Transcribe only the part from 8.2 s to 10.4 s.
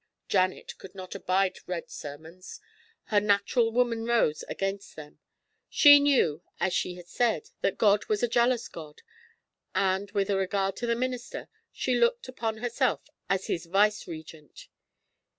a jealous God, and, with